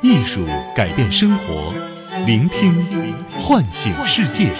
[0.00, 0.46] 艺术
[0.76, 1.74] 改变生活，
[2.24, 2.84] 聆听
[3.36, 4.52] 唤醒世界。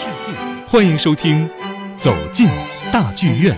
[0.66, 1.48] 欢迎收听
[1.96, 2.48] 《走进
[2.92, 3.56] 大剧院》。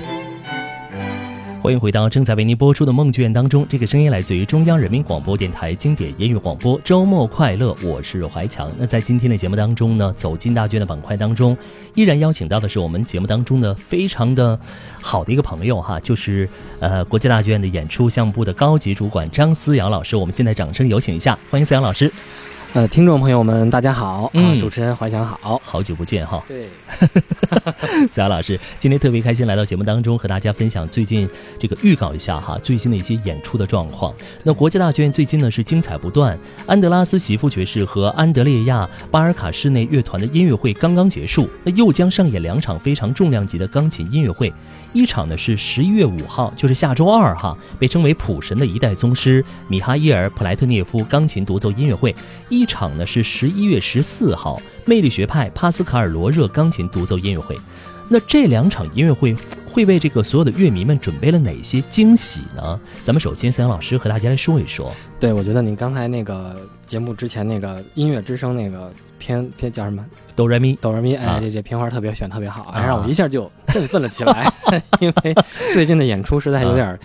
[1.62, 6.80] 欢迎回到正在为您播出的梦剧院当中，这个声音来自于中央人民广播电台经典音乐广播。
[6.82, 8.72] 周末快乐，我是怀强。
[8.78, 11.54] 那在今天的节目当中呢，走进大剧院的板块当中，
[11.94, 14.58] 依然邀请到的是我们节目当中的非常的
[15.02, 16.48] 好的一个朋友哈，就是
[16.80, 20.16] 呃国际大剧院的演出项目部的高级主管张思阳老师。
[20.16, 22.10] 我们现在掌声有请一下，欢迎思阳老师。
[22.72, 24.56] 呃，听众朋友们，大家好，嗯。
[24.56, 26.68] 啊，主持人怀想好，好久不见哈，对，
[28.08, 31.28] 子牙老师今天特别开心来到节目当中，和大家分享最近
[31.58, 34.14] 这个预告一下哈最新的一些演出的状况。
[34.44, 44.52] 那国家大剧院最近呢是精彩不断，安德拉斯媳妇爵士和安德烈亚巴尔卡室内乐团的音乐会刚刚结束，那又将上演两场非常重量级的钢琴音乐会。
[44.92, 52.12] 一场呢是十一月五号，就是下周二哈，被称为普神的一代宗师米哈伊尔·普莱特涅夫钢琴独奏音乐会；
[52.48, 57.56] 一场呢是十一月十四号，魅力学派帕斯卡尔·罗热钢琴独奏音乐会。
[58.12, 62.80] 那这两场音乐会会为这个所有的乐迷们准备了哪些惊喜呢？
[63.04, 64.92] 咱们首先，三阳老师和大家来说一说。
[65.20, 74.52] 对，我觉得你刚才那个节目之前那个音乐之声那个片片叫什么哆瑞咪，哆瑞咪，啊哎，这这片花特别选特别好，啊哎，让我一下就振奋了起来，
[74.98, 75.34] 因为
[75.72, 76.98] 最近的演出实在有点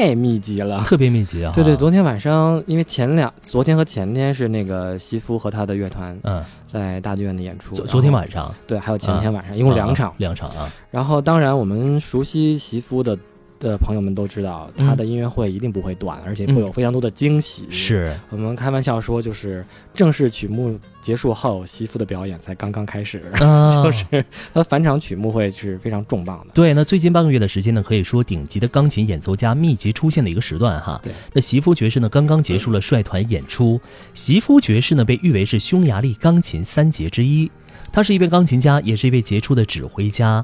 [0.00, 0.80] 太密集了。
[0.80, 1.52] 特别密集啊！
[1.54, 10.14] 对对，昨天晚上因为前两，昨天和前天是那个西夫和他的乐团嗯，在大剧院的演出，昨昨天晚上对，还有前天晚上，一共两场啊。
[10.16, 13.16] 两场啊，然后，当然，我们熟悉媳妇的
[13.60, 17.66] 的朋友们都知道，他的音乐会一定不会短，而且会有非常多的惊喜。
[17.68, 26.54] 嗯是我们开玩笑说，就是正式曲目结束后，媳妇的表演才刚刚开始，啊， 就是他返场曲目会是非常重磅的。
[26.54, 30.98] 对，那最近半个月的时间呢，可以说顶级的钢琴演奏家密集出现的一个时段哈。
[31.02, 33.78] 对，那媳妇爵士呢刚刚结束了率团演出，
[34.14, 37.50] 媳妇爵士呢被誉为是匈牙利钢琴三杰之一，
[37.92, 40.42] 他是一位钢琴家，也是一位杰出的指挥家。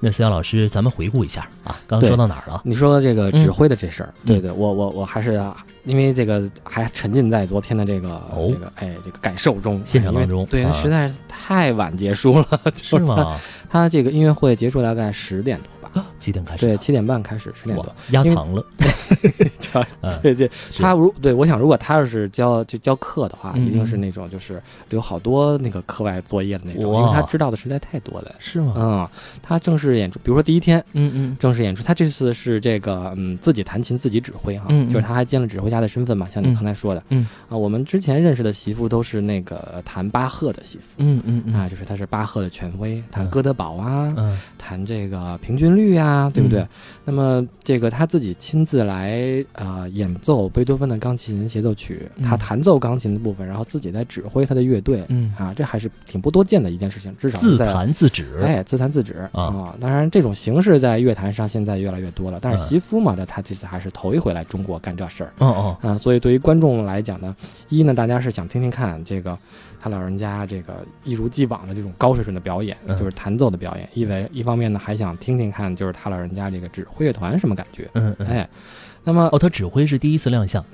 [0.00, 2.60] 那思阳老师，咱们回顾一下啊，刚刚说到哪儿了？
[2.64, 13.34] 你说这个指挥的这事儿，嗯对对，我我我还是啊因为这个还沉浸在昨天的这个、哦这个哎这个感受中，现场当中对，啊实在是太晚结束了， 是吗？
[13.68, 16.66] 他这个音乐会结束大概十点多吧，几点开始？
[16.66, 18.64] 对，七点半开始，十点哇多。，压堂了。
[20.00, 28.34] 嗯对对，他如对我想，如果他要是教就教课的话，嗯一定是那种就是留好多那个课外作业的那种，因为他知道的实在太多了。
[28.38, 28.74] 是吗？
[28.76, 29.08] 嗯，
[29.42, 40.84] 他正式演出，比如说第一天嗯嗯正式演出，他这次是这个嗯自己弹琴自己指挥哈，就是他还兼了指挥家的身份嘛，像你嗯刚才说的，嗯啊，我们之前认识的媳妇都是那个弹巴赫的媳妇。
[40.98, 46.60] 嗯嗯嗯啊，就是他是巴赫的权威，弹嗯哥德堡啊，嗯弹这个平均律啊，对不对？
[46.60, 46.68] 嗯
[47.06, 57.58] 那么这个他自己亲自来呃演奏贝多芬的钢琴协奏曲，嗯他弹奏钢琴的部分，然后自己在指挥他的乐队，嗯，啊，这还是挺不多见的一件事情，至少自。
[57.58, 58.40] 弹自指。
[58.42, 62.38] 哎，自弹自指啊当然，这种形式在乐坛上现在越来越多了。
[62.40, 67.36] 但是嗯媳妇嘛，他他这次还是头一回来中国干这事儿哦哦，啊，所以对于观众来讲呢，
[67.68, 69.36] 一呢，大家是想听听看这个
[69.84, 77.86] 他老人家这个一如既往的这种高水准的表演，嗯就是弹奏的表演；一为一方面呢，还想听听看就是他老人家这个指挥乐团什么感觉。
[77.92, 78.26] 嗯嗯。
[78.26, 78.48] 哎，
[79.02, 80.64] 那么哦，他指挥是第一次亮相，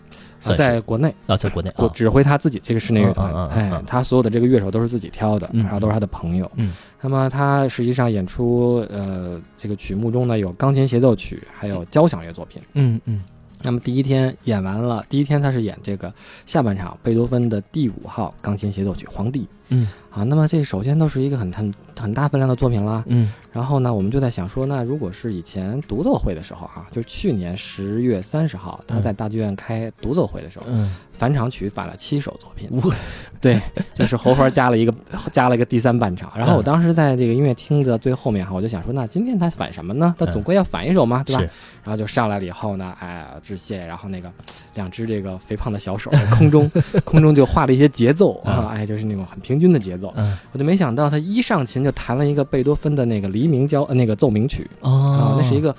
[0.56, 6.48] 在国内，啊，在国内啊，国指挥他自己这个室内乐团哎嗯，他所有的这个乐手都是自己挑的，嗯然后都是他的朋友。
[6.54, 12.62] 嗯，那么他实际上演出，呃，这个曲目中呢有钢琴协奏曲，还有交响乐作品。
[12.74, 13.24] 嗯嗯
[13.62, 16.12] 那么第一天演完了，第一天他是演这个
[16.46, 20.22] 下半场贝多芬的第五号钢琴协奏曲《皇帝》嗯啊。
[20.22, 23.02] 那么这首先都是一个很很很大分量的作品啦。
[23.06, 32.68] 嗯然后呢，我们就在想说，那如果是以前独奏会的时候啊，就是去年十月三十号他在大剧院开独奏会的时候，嗯，返场曲返了七首作品。
[32.70, 32.94] 我
[33.40, 33.60] 对，
[33.92, 34.94] 就是活活加了一个
[35.32, 36.30] 加了一个第三半场。
[36.36, 40.14] 然后我嗯当时在这个音乐厅的最后面哈，我就想说，那今天他返什么呢？
[40.16, 41.42] 他总归要返一首嘛，对吧？
[41.82, 44.30] 然后就上来了以后呢，哎，致谢，然后那个
[44.74, 46.70] 两只这个肥胖的小手在空中
[47.04, 50.12] 空中就画了一些节奏啊，哎，就是那种很平均的节奏。
[50.16, 55.74] 嗯我就没想到他一上琴就弹了一个贝多芬的那个黎明交呃那个奏鸣曲啊哦，，那是一个。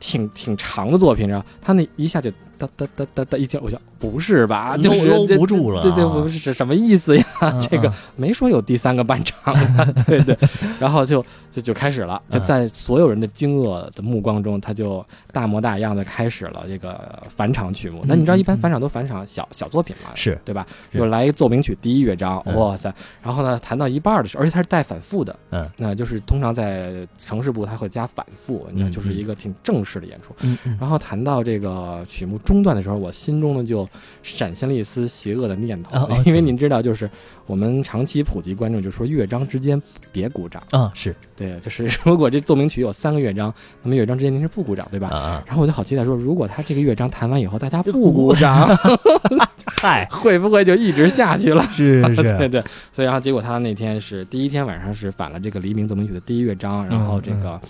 [0.00, 2.30] 挺挺长的作品，然后他那一下就
[2.66, 4.76] 哒哒哒哒哒一听，我想不是吧？
[4.76, 7.24] 就是搂不住了对对，啊不是什么意思呀？
[7.40, 10.36] 嗯 这个嗯没说有第三个半场啊， 对对，
[10.78, 18.02] 然后就就就开始了，就嗯在所有人的惊愕的目光中，他就大模大样的开始了这个返场曲目。
[18.06, 20.66] 那你知道，嗯一般返场都返场小小作品嘛，是对吧？
[20.92, 22.92] 是就来一奏鸣曲第一乐章，嗯哇塞！
[23.22, 30.34] 然后呢，弹到一半的时候，而且它是带反复的，嗯那就是通常在城市部它会加反复，你知道，嗯就是一个挺正式的演出。
[30.78, 33.88] 然后谈到这个曲目中中断的时候，我心中呢就
[34.22, 37.10] 闪现了一丝邪恶的念头， 因为您知道，就是
[37.46, 39.80] 我们长期普及观众就说乐章之间
[40.12, 43.52] 别鼓掌，啊，是对，就是如果这奏鸣曲有三个乐章，
[43.82, 45.42] 那么乐章之间您是不鼓掌，对吧？
[45.46, 48.68] 然后我就好期待说，如果他这个乐章弹完以后，大家不鼓掌，
[49.66, 51.62] 嗨，会不会就一直下去了？
[51.74, 52.62] 是对对，
[52.92, 57.60] 所以然后结果他那天是第一天晚上是反了这个黎明奏鸣曲的第一乐章，然后这个，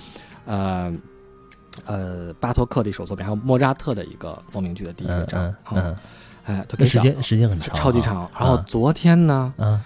[0.45, 0.93] 呃
[1.87, 5.97] 呃巴托克的一首作品，还有莫扎特的一个奏鸣曲的第一章嗯，
[6.44, 8.29] 哎，都给时间时间很长，超级，长。
[8.38, 9.81] 然后啊昨天呢，嗯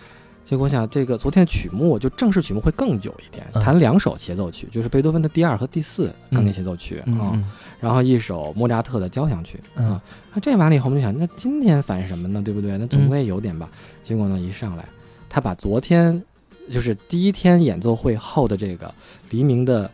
[0.45, 7.45] 结果我想这个昨天的曲目就正式曲目会更久一点，嗯弹两首协奏曲，就是贝多芬的第二和第四钢琴协奏曲啊，嗯嗯
[7.81, 10.03] 然后一首莫扎特的交响曲嗯啊。
[10.33, 12.41] 那这完了以后，我们就想，那今天反什么呢？
[12.43, 12.79] 对不对？
[12.79, 13.69] 那总归有点吧。
[14.03, 14.89] 结果呢，一上来，
[15.29, 16.25] 他把昨天
[16.73, 18.93] 就是第一天演奏会后的这个
[19.29, 19.91] 黎明的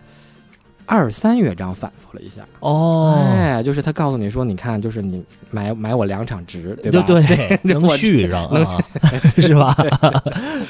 [0.86, 2.46] 二三乐章反复了一下。
[2.60, 7.06] 哦，哎，就是他告诉你说，你看，就是你买买我两场值，对对吧？
[7.26, 8.78] 对，能我续上 能啊，
[9.36, 9.74] 是吧？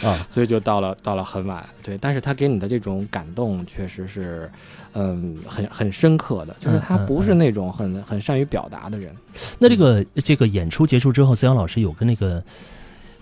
[0.04, 4.50] 啊，所以就到了到了很晚，对，但是他给你的这种感动确实是，
[4.92, 9.12] 嗯，很很深刻的，就是他不是那种很很善于表达的人，
[9.58, 12.42] 那这个这个演出结束之后，思阳老师有跟那个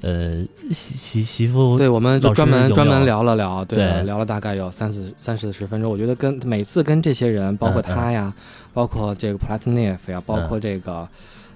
[0.03, 8.33] 呃媳媳媳妇对，我们就专门专门聊了聊，对，对聊了大概有三四三四十分钟，我觉得跟每次跟这些人，包括他呀，
[8.75, 11.09] 包括这个普拉斯涅夫呀，包括这个。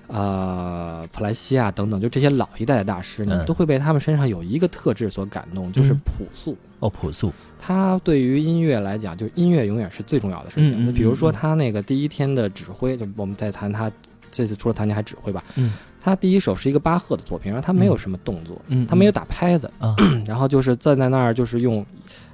[0.09, 6.57] 呃，普莱西亚等等，就这些老一代的大师，你嗯都会被他们身上有一个特质所感动，就是嗯朴素。
[6.79, 10.75] 哦朴素，他对于音乐来讲，就是音乐永远是最重要的事情。
[10.75, 13.91] 嗯嗯那比如说他那个第一天的指挥，就我们在谈他
[14.31, 15.43] 这次除了弹琴还指挥吧。
[15.57, 15.73] 嗯，
[16.07, 19.97] 他第一首是一个巴赫的作品，然后他没有什么动作，嗯，他没有打拍子，啊。
[20.25, 21.85] 然后就是站在那儿，就是用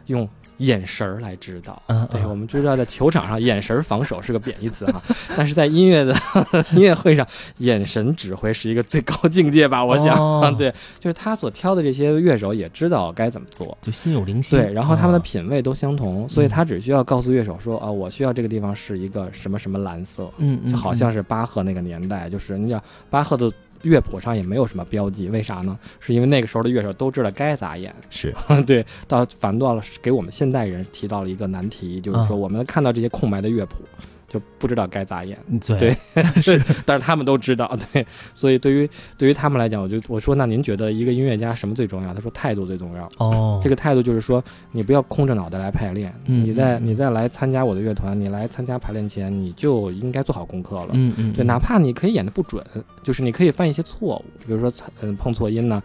[0.07, 0.29] 用
[0.59, 1.81] 眼神儿来指导。
[1.87, 5.03] 啊，对，我们知道在球场上，眼神儿防守是个贬义词哈，
[5.37, 6.15] 但是在音乐的
[6.75, 7.27] 音乐会上，
[7.59, 9.85] 眼神指挥是一个最高境界吧？
[9.85, 10.55] 我想，哦。
[10.59, 13.77] 对，就是他所挑的这些乐手也知道该怎么做。
[13.83, 23.51] 就心有灵犀，对，然后他们的啊品味都相同，所以他只需要告诉乐手说啊，我需要这个地方是一个什么什么蓝色，嗯嗯，就好像是巴赫那个年代，就是你讲巴赫的
[23.82, 25.79] 乐谱上也没有什么标记，为啥呢？
[26.00, 27.94] 是因为那个时候的乐手都知道该咋演。
[28.11, 28.34] 是
[28.67, 33.76] 对，到反倒了给我们现代人提到了一个难题，就是说啊我们看到这些空白的乐谱。
[34.32, 35.94] 就不知道该咋演，对
[36.43, 38.88] 对 但是他们都知道，对，所以对于
[39.19, 42.14] 对于他们来讲，我就我说，那您觉得一个音乐家什么最重要？
[42.14, 43.06] 他说态度最重要。
[43.19, 50.88] 哦，这个态度就是说，你不要空着脑袋来排练，嗯你在你在来参加我的乐团，你来参加排练前，你就应该做好功课了。
[50.93, 52.64] 嗯嗯，对，嗯哪怕你可以演的不准，
[53.02, 55.82] 就是你可以犯一些错误，比如说嗯碰错音呢，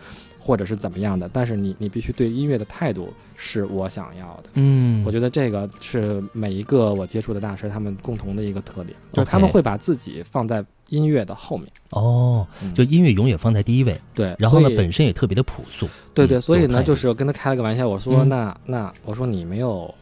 [0.48, 4.52] 或者是怎么样的，但是你你必须对音乐的态度是我想要的。
[4.54, 11.68] 嗯，我觉得这个是每一个我接触的大师他们共同的一个特点，就是他们会把自己放在音乐的后面。
[11.90, 19.94] 哦，嗯就音乐永远放在第一位，对，然后呢本身也特别的朴素，对对，嗯所以呢，就是我跟他开了个玩笑，我说嗯那那我说你没有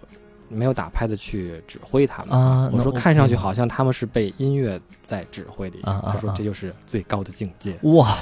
[0.56, 2.36] 没有打拍子去指挥他们
[2.72, 5.94] 我说看上去好像他们是被音乐在指挥的一样。
[5.96, 7.78] 啊啊啊他说这就是最高的境界。
[7.84, 8.18] 哇，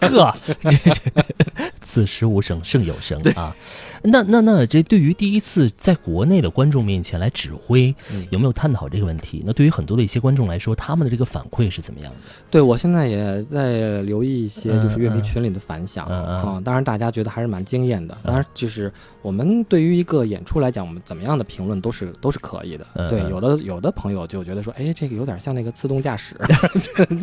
[0.00, 3.54] 这此时无声胜有声啊！
[4.04, 9.42] 那那那这对于第一次在国内的观众面前来指挥，嗯有没有探讨这个问题？
[9.46, 12.18] 那对于很多的一些观众来说，他们的这个反馈是怎么样的？
[12.50, 18.16] 对我现在也在留意一些就是乐迷群里的反响嗯嗯啊，当然大家觉得还是蛮惊艳的。
[18.24, 26.36] 当然就是我们对于一个演出来讲，我们怎么样的评论都是都是可以的对有的有的朋友就觉得说，哎，这个有点像那个自动驾驶。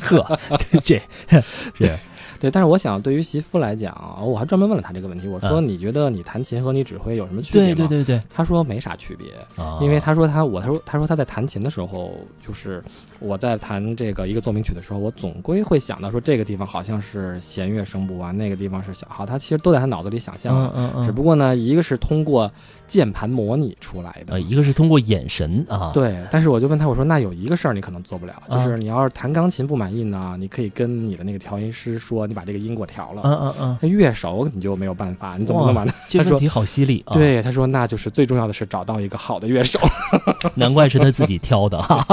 [0.09, 0.39] 呵，
[0.83, 0.95] 这
[1.41, 1.97] 是
[2.39, 3.93] 对，但是我想对于媳妇来讲，
[4.25, 7.87] 我还专门问了他这个问题，我说嗯你觉得你弹琴和你指挥有什么区别吗？
[7.87, 9.27] 对对对对，他说没啥区别，
[9.63, 12.83] 啊因为他说他我他说他说他在弹琴的时候，就是
[13.19, 20.73] 我在弹这个一个奏鸣曲的时候，我总归会想到说这个地方好像是弦乐声部啊，那个地方是小号，他其实都在他脑子里想象了。
[20.75, 22.51] 嗯嗯嗯，只不过呢，一个是通过
[22.87, 26.17] 键盘模拟出来的呃，，一个是通过眼神啊，对。
[26.31, 33.21] 但是我就问他，我说那有一个事儿你可能做不了，就啊是你要是弹钢琴不满意呢，你可以跟你的那个调音师说，你把这个音给我调了。
[33.23, 35.91] 嗯嗯嗯，那乐手你就没有办法，你怎么能把那？
[36.11, 39.79] 他说这问题好犀利啊！，对，他说那就是最重要的是找到一个好的乐手。
[40.55, 42.05] 难怪是他自己挑的哈。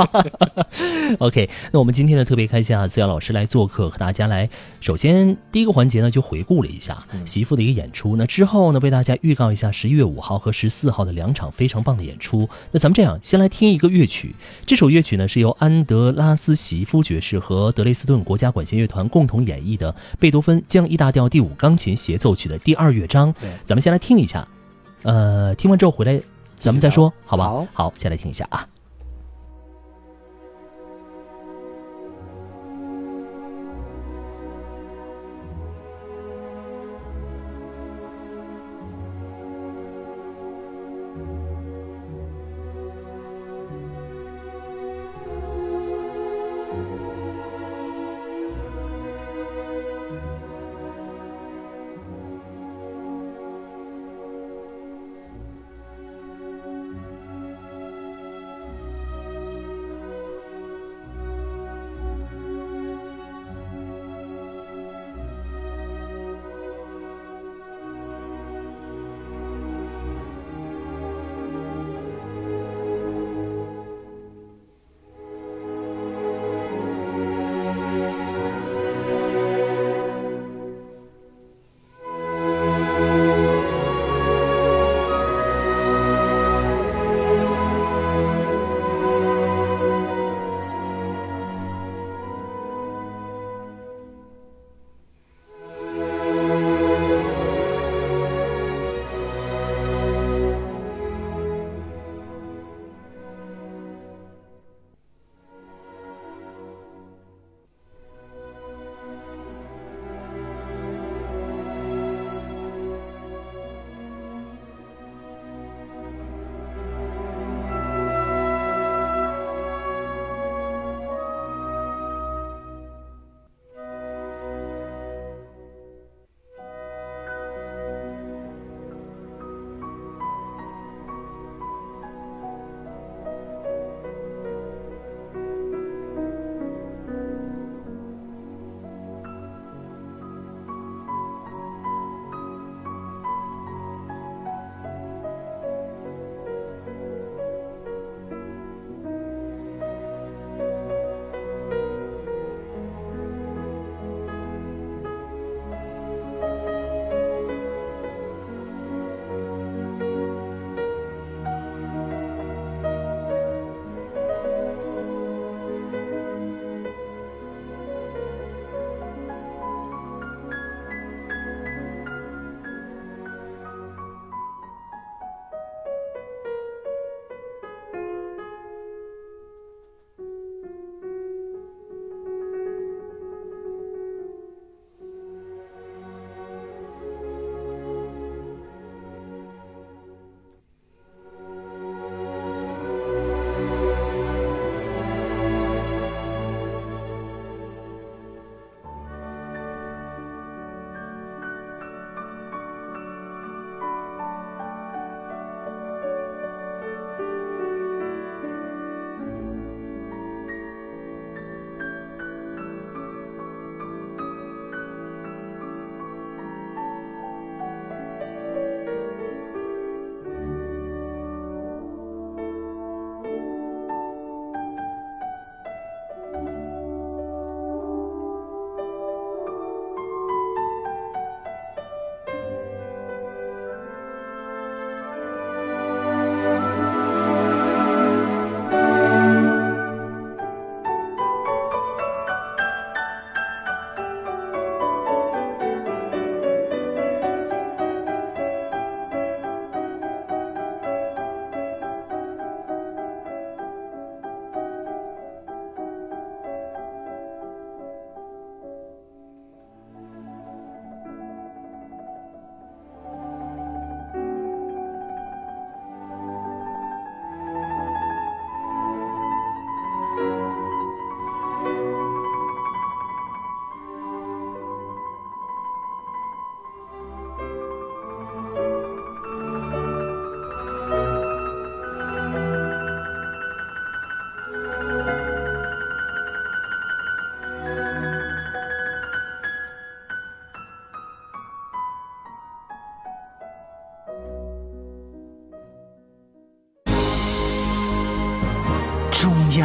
[1.19, 4.49] OK，那我们今天呢特别开心啊，思瑶老师来做客，和大家来。
[4.81, 12.49] 首先第一个环节呢就回顾了一下嗯媳妇的一个演出，那之后呢为大家预告一下十一月五号和十四号的两场非常棒的演出。
[12.73, 14.35] 那咱们这样，先来听一个乐曲，
[14.67, 23.31] 这首乐曲呢是由安德拉斯媳妇爵士和德累斯顿国家管弦乐团共同演绎的贝多芬降 E 大调第五钢琴协奏曲的第二乐章。
[23.35, 24.49] 对咱们先来听一下，
[25.03, 26.19] 呃，听完之后回来
[26.57, 27.45] 咱们再说，好吧？
[27.45, 28.67] 好好，先来听一下啊。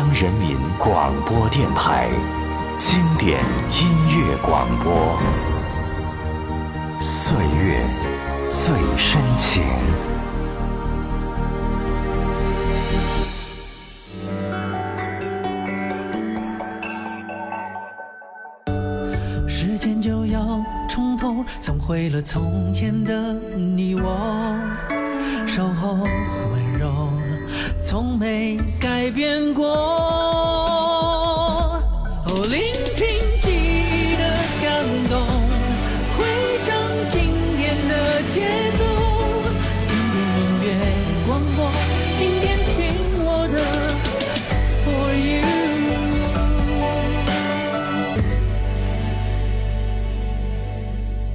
[0.02, 2.10] 央人民广播电台
[2.80, 3.40] 经典
[3.70, 5.16] 音乐广播，
[7.00, 7.80] 岁月
[8.50, 9.62] 最深情。
[19.48, 24.58] 时间就要从头送回了从前的你我，
[25.46, 27.08] 守候温柔，
[27.84, 29.40] 从没改变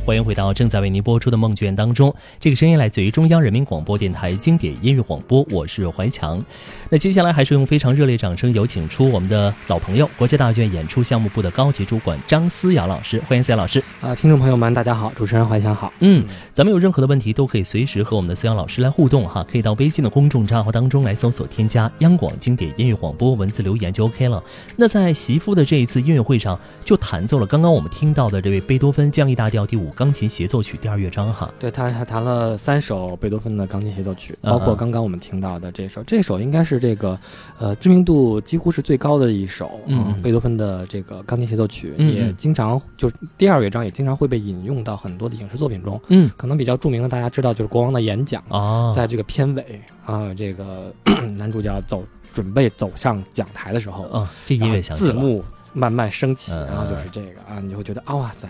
[0.06, 6.40] 欢迎回到正在为您播出的梦卷当中，这个声音来自于中央人民广播电台经典音乐广播，我是怀强。
[6.88, 13.82] 那接下来还是用非常热烈掌声有请出我们的老朋友，国家大剧院演出项目部的高级主管张思瑶老师，欢迎思瑶老师。
[14.00, 15.92] 啊、听众朋友们，大家好，主持人怀强好。
[15.98, 24.40] 嗯，咱们有任何的问题都可以随时和我们的思瑶老师来互动哈，可以到微信的公众账号当中来搜索添加央广经典音乐广播，文字留言就 OK 了。
[24.76, 31.50] 那在媳妇的这一次音乐会上，就弹奏了刚刚我们听到的这位贝多芬降 E 大调第五钢琴协奏曲第二乐章哈。
[31.58, 37.18] 对他还弹了三首贝多芬的钢琴协奏曲，嗯包括刚刚我们听到的这首，这首应该是这个
[37.58, 40.22] 呃知名度几乎是最高的一首，嗯嗯。
[40.22, 42.14] 贝多芬的这个钢琴协奏曲，嗯嗯。
[42.14, 45.98] 也经常就是第二乐章也经常会被引用到很多的影视作品中。
[46.08, 50.92] 嗯，可能比较著名的，大家知道就是国王的演讲，啊，在这个片尾啊，这个
[51.38, 56.66] 男主角走准备走上讲台的时候，哦，这音乐响起字幕慢慢升起，嗯。
[56.66, 58.46] 然后就是这个啊，你就会觉得啊哇塞，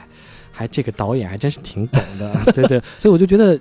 [0.56, 3.58] 还这个导演还真是挺懂的， 对对，所以我就觉得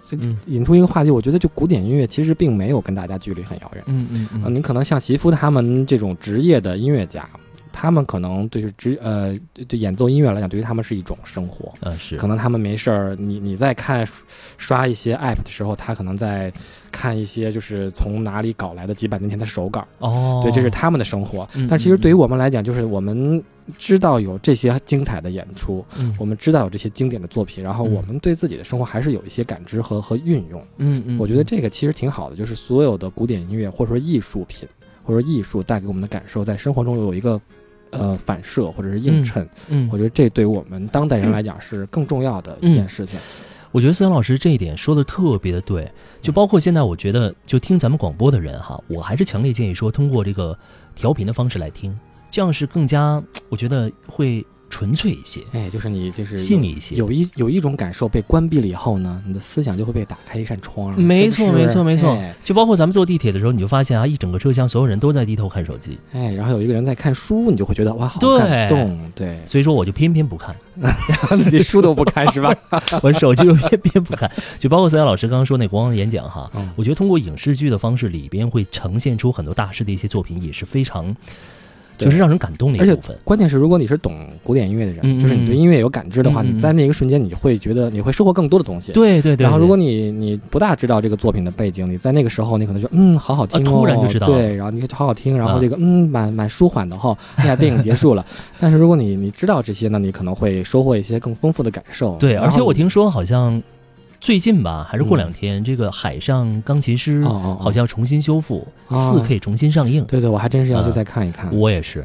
[0.48, 7.30] 引出一个话题，我觉得就古典音乐其实并没有跟大家距离很遥远嗯嗯你可能像席夫他们这种职业的音乐家。
[7.78, 11.74] 他们可能对是职呃对演奏音乐来讲，对于他们是一种生活。
[11.82, 14.08] 嗯是可能他们没事儿，你你在看
[14.58, 16.52] 刷一些 app 的时候，他可能在
[16.90, 19.86] 看一些就是从哪里搞来的几百年前的手稿。
[20.00, 21.46] 哦，对，这是他们的生活。
[21.56, 23.44] 嗯但其实对于我们来讲，就是我们
[23.78, 30.64] 知道有这些精彩的演出，嗯我们知道有这些经典的作品，然后嗯我们对自己的生活还是有一些感知和和运用。
[30.78, 34.66] 嗯嗯，我觉得这个其实挺好的，就是所有的古典音乐或者说艺术品
[35.04, 37.40] 或者说艺术带给我们的感受，在生活中有一个
[38.00, 39.48] 呃反射或者是映衬。
[39.70, 43.20] 嗯我觉得这对于我们当代人来讲是更重要的一件事情。
[43.72, 50.58] 我觉得思阳老师这一点说的特别的对，就包括现在我觉得就听咱们广播的人哈，我还是强烈建议说通过这个
[50.96, 51.94] 调频的方式来听，
[52.32, 56.98] 这样是更加我觉得会纯粹一些，哎，就是你就是细腻一些。
[56.98, 60.94] 有一有一种感受被关闭了以后呢，你的思想就会被打开一扇窗。
[61.02, 62.36] 没错，没错，没错哎。
[62.44, 69.00] 就包括咱们坐地铁的时候，你就发现啊，一整个车厢所有人都在低头看手机，哎，然后有一个人在看书，你就会觉得哇，好感动。
[69.16, 70.54] 对，所以说我就偏偏不看，
[71.50, 72.54] 你书都不看是吧？
[73.02, 74.30] 我手机又偏偏不看。
[74.60, 81.16] 就包括三亚老师刚刚说那国王的演讲哈，嗯我觉得通过影视剧的方式里边会呈现出很多大师的一些作品，也是非常对
[81.98, 83.18] 就是让人感动的而且一部分。
[83.24, 88.92] 关键是，如果你是懂古典音乐的人，就是你对音乐有感知的话，你在那个瞬间，你会觉得你会收获更多的东西。。
[88.94, 89.44] 对对对。
[89.44, 97.18] 然后，如果你你不大知道这个作品的背景，你在那个时候，你可能就，嗯，好好听哦，啊突然就知道对，然后你好好听，然后啊这个，嗯，蛮蛮舒缓的哈。
[97.36, 98.26] 哎呀，电影结束了。
[98.60, 102.16] 但是如果你你知道这些呢，你可能会收获一些更丰富的感受。
[102.18, 103.62] 对，而且我听说好像
[104.26, 107.22] 最近吧，还是过嗯两天，这个《海上钢琴师》
[107.60, 110.04] 好像要重新修复，啊四 K 重新上映。
[110.06, 111.56] 对对，我还真是要去啊再看一看。
[111.56, 112.04] 我也是。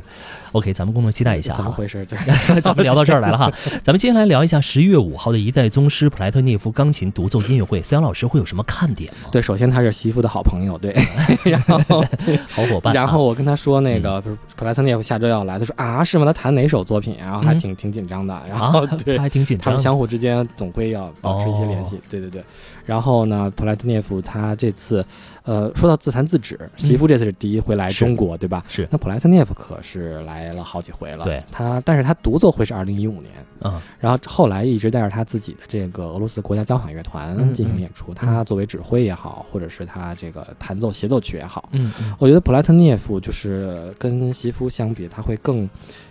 [0.53, 1.55] OK，咱们共同期待一下。
[1.55, 2.05] 怎么回事？
[2.05, 2.19] 对，
[2.61, 3.51] 咱们聊到这儿来了哈，
[3.83, 9.31] 咱们接下来聊一下十一月五号的一代宗师普莱特涅夫钢琴独奏音乐会，思阳老师会有什么看点吗？
[9.33, 10.95] 对，首先他是媳妇的好朋友，对，
[11.51, 12.05] 然后
[12.49, 14.23] 好伙伴啊，然后我跟他说那嗯个，
[14.57, 16.27] 普莱特涅夫下周要来，他说啊是吗？
[16.27, 17.31] 他弹哪首作品啊？
[17.31, 19.23] 然后还嗯挺挺紧张的，然后啊，对他。
[19.23, 19.65] 还挺紧张。
[19.65, 22.45] 他们相互之间总会要保持一些联系，哦对对对。
[22.85, 25.05] 然后呢，普莱特涅夫他这次，
[25.45, 28.63] 呃，说到自弹自指，媳妇这次是第一回来中国，对吧？
[28.69, 28.87] 是。
[28.91, 42.15] 那普莱特涅夫可是来了好几回了，对他，但是他独奏会是二零一五年，嗯，然后后来一直带着他自己的这个俄罗斯国家交响乐团嗯进行演出，他作为指挥也好，或者是他这个弹奏协奏曲也好，嗯嗯。
[42.19, 45.69] 我觉得普莱特涅夫就是跟媳妇相比，他会更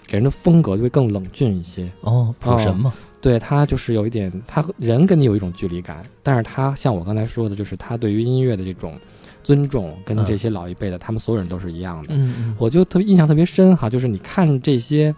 [0.08, 1.90] 给人的风格就会更冷峻一些。
[2.02, 8.98] 哦，普神嘛，对他就是有一点，他人跟你有一种距离感，但是他像我刚才说的，就是他对于音乐的这种
[9.44, 12.14] 尊重，跟嗯这些老一辈的他们所有人都是一样的。
[12.14, 15.14] 嗯嗯，我就特别印象特别深哈，就是你看这些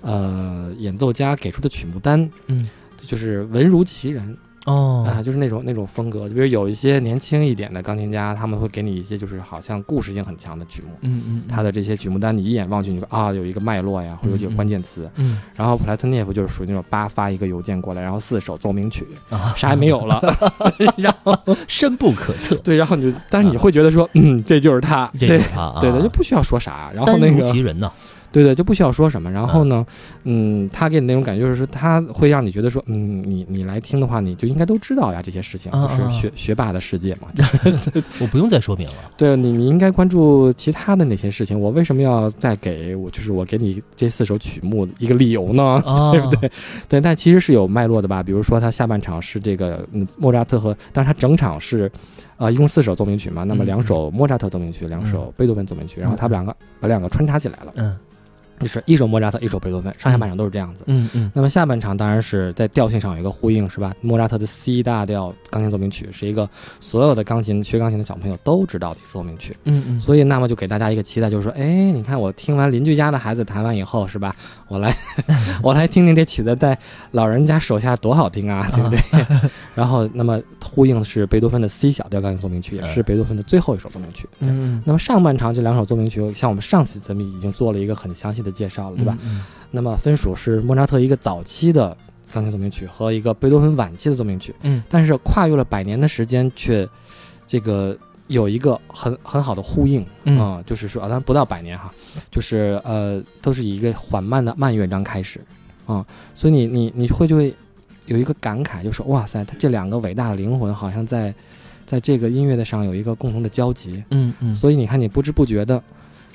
[0.00, 2.68] 呃演奏家给出的曲目单，嗯
[3.04, 6.28] 就是文如其人，哦，啊，就是那种那种风格。
[6.28, 10.88] 就比如有一些年轻一点的钢琴家，他们会给你一些就是好像故事性很强的曲目。
[11.00, 15.10] 嗯嗯，他的这些曲目单，你一眼望去，你说啊，有一个脉络呀，或者有几个关键词。
[15.16, 20.20] 嗯然后普莱特涅夫就是属于那种八发一个邮件过来，然后四首奏鸣曲，啊，啥也没有了。
[20.96, 26.90] 然后 深不可测，对，然后你就，但是你会觉得说，嗯，这就是他，对这就是他啊，对的，就不需要说啥。
[26.94, 27.90] 然后那个其人呐，
[28.32, 29.30] 对对，就不需要说什么。
[29.30, 29.84] 然后呢，
[30.24, 37.28] 嗯，他给你那种感觉就是说，他会让你觉得说，嗯，你你来听的话，你就应该都知道呀这些事情，啊啊就是学学霸的世界嘛。
[38.20, 38.94] 我不用再说明了。
[39.16, 41.58] 对你，你应该关注其他的那些事情？
[41.60, 45.62] 我为什么要再给我就是我给你这四首曲目一个理由呢？
[45.84, 46.50] 啊，对不对？
[46.88, 48.22] 对，但其实是有脉络的吧？
[48.22, 51.90] 比如说，他下半场是这个嗯莫扎特和，但是他整场是，
[52.36, 57.96] 呃，一共四首奏鸣曲嘛，那么嗯两首莫扎特奏鸣曲，两首贝多芬奏鸣曲，然后他们两个把两个穿插起来了，嗯
[58.62, 60.84] 就是一首莫扎特，一首贝多芬，上下半场都是这样子。
[60.86, 63.92] 嗯嗯那么下半场当然是在调性上有一个呼应，是吧？
[64.00, 66.48] 莫扎特的 C 大调钢琴奏鸣曲是一个
[66.80, 74.34] 所有的钢琴学钢琴的小朋友都知道的奏鸣曲，嗯嗯，所以那么就给大家一个期待，就是说，哎，你看我听完邻居家的孩子弹完以后，是吧？
[74.68, 74.94] 我来，
[75.62, 76.78] 我来听听这曲子在
[77.10, 79.00] 老人家手下多好听啊，对不对？
[79.74, 84.28] 然后，那么呼应的是贝多芬的 C 小调钢琴奏鸣曲，也是贝多芬的最后一首奏鸣曲。
[84.40, 89.18] 嗯那么上半场这两首奏鸣曲，像我们上次咱们已经做了一个很详细的介绍了，对吧？？
[89.24, 89.42] 嗯
[89.74, 91.96] 那么分属是莫扎特一个早期的
[92.30, 94.82] 钢琴奏鸣曲和一个贝多芬晚期的奏鸣曲，嗯。
[94.86, 96.86] 但是跨越了百年的时间，却
[97.46, 100.38] 这个有一个很很好的呼应，嗯。
[100.38, 101.90] 啊就是说啊，当然不到百年哈，
[102.30, 105.40] 就是呃，都是以一个缓慢的慢乐章开始，
[105.86, 107.54] 啊、所以你你你会就会
[108.04, 111.34] 有一个感慨，就说哇塞，他这两个伟大的灵魂好像在
[111.86, 115.82] 在这个音乐的上有一个共同的交集，嗯嗯，所以你看，你不知不觉的，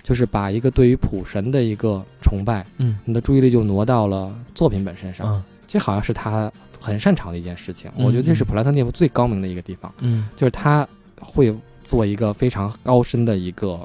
[0.08, 2.98] 就是把一个对于普神的一个崇拜，嗯。
[3.04, 7.92] 你的注意力就挪到了作品本身上，啊这好像是他很擅长的一件事情。
[7.98, 8.46] 嗯我觉得这是嗯。
[8.46, 10.30] 普拉特涅夫最高明的一个地方，嗯。
[10.34, 10.88] 就是他
[11.20, 13.78] 会做一个非常高深的一个，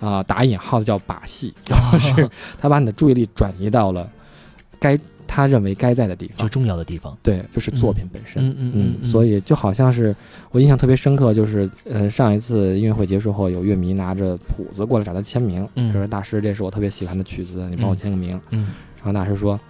[0.00, 2.28] 啊、打引号的叫把戏，就是
[2.60, 4.06] 他把你的注意力转移到了
[4.78, 4.98] 该
[5.28, 6.44] 他认为该在的地方。
[6.44, 7.16] 就重要的地方。
[7.22, 8.42] 对，就是作品本身。
[8.42, 10.16] 嗯嗯嗯，所以就好像是
[10.50, 18.40] 我印象特别深刻，就是呃上一次音乐会结束后，有乐迷拿着谱子过来找他签名，嗯就说大师，这是我特别喜欢的曲子，你帮我签个名。
[18.50, 19.60] 嗯然后大师说，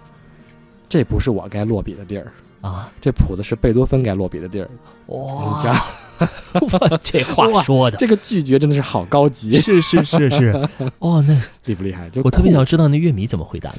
[0.87, 4.69] 这不是我该落笔的地儿，啊，这谱子是贝多芬该落笔的地儿。
[5.05, 5.75] 你知道
[6.89, 10.69] 哇，这话说的这个拒绝真的是好高级，是是是是，
[10.99, 12.09] 哦， 那厉不厉害？
[12.09, 13.77] 就我特别酷想知道那乐迷怎么回答的，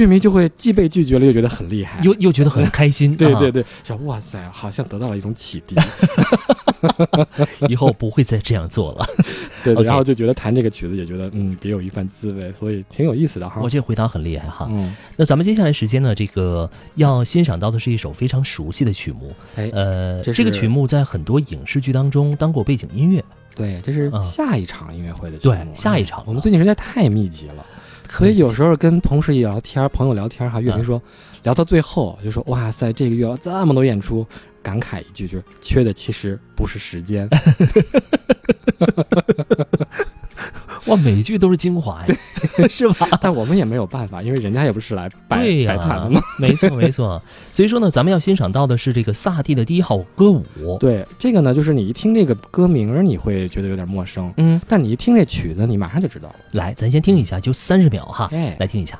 [0.00, 2.02] 乐迷就会既被拒绝了，又觉得很厉害。
[2.02, 3.12] 又又觉得很开心。
[3.12, 5.76] 啊对对，对，想哇塞，好像得到了一种启迪。
[7.68, 9.06] 以后不会再这样做了。
[9.62, 13.68] 对，然后就觉得弹这个曲子也觉得嗯别有一番滋味，所以挺有意思的哈我。
[13.68, 14.66] 这回答很厉害哈。
[14.70, 19.30] 嗯，那咱们接下来时间呢，这个要欣赏到的是一首非常熟悉的曲目。
[19.56, 23.22] 哎，呃，这这个曲目在很多影视剧当中当过背景音乐。
[23.54, 25.54] 对，这是嗯下一场音乐会的曲目。
[25.54, 27.66] 对下一场哎我们最近实在太密集了，
[28.10, 31.00] 所以有时候跟同事一聊天，朋友聊天哈，岳云说
[31.42, 34.26] 聊到最后就说哇塞，这个月这么多演出，
[34.62, 37.26] 感慨一句就是缺的其实不是时间，
[40.86, 42.14] 哇，每一句都是精华呀，
[42.68, 43.06] 是吧？
[43.20, 46.20] 但我们也没有办法，因为人家也不是来摆对呀、摆摊的嘛。
[46.38, 47.20] 没错没错。
[47.52, 50.44] 所以说呢，咱们要欣赏到的是这个萨蒂的第一号歌舞。
[50.78, 56.36] 对，这个呢，就是你一听这个歌名儿，你会觉得有点陌生，嗯，但你一听这曲子，你马上就知道了。
[56.52, 58.98] 来，咱先听一下，就三十秒哈，哎，来听一下。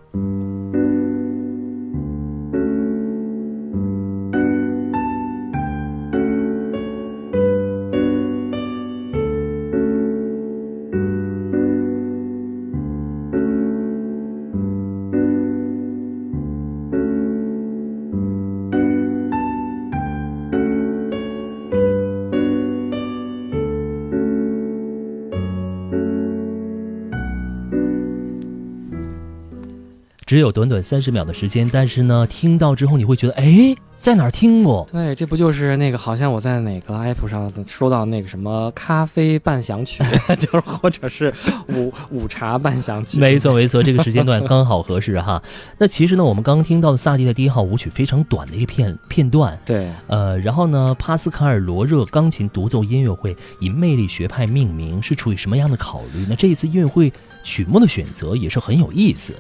[30.31, 34.87] 只有短短三十秒的时间，但是呢，听到之后你会觉得，哎，在哪儿听过？
[34.93, 40.05] 对，这不就是那个好像我在哪个 app 上收到那个什么咖啡伴响曲，
[40.39, 41.35] 就是或者是
[41.67, 43.19] 午午茶伴响曲。
[43.19, 45.43] 没错没错，这个时间段刚好合适哈。
[45.79, 56.37] 那其实呢，我们刚刚听到的萨蒂的第一号舞曲非常短的一个片片段，对，呃，然后呢，帕斯卡尔罗热钢琴独奏音乐会以魅力学派命名，是出于什么样的考虑那？
[56.37, 57.13] 这一次音乐会
[57.43, 59.35] 曲目的选择也是很有意思。